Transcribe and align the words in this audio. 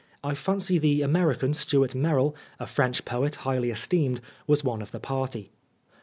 I 0.23 0.33
fancy 0.33 0.79
the 0.79 1.03
American, 1.03 1.53
Stuart 1.53 1.93
Merrill, 1.93 2.35
a 2.59 2.65
French 2.65 3.05
poet 3.05 3.35
highly 3.45 3.69
esteemed, 3.69 4.19
was 4.47 4.63
one 4.63 4.81
of 4.81 4.89
the 4.89 4.99
party. 4.99 5.51